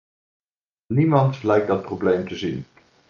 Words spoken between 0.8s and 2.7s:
Niemand lijkt dat probleem te zien.